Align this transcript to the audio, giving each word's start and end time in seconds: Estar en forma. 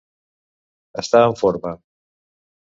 Estar 1.01 1.21
en 1.27 1.37
forma. 1.43 1.75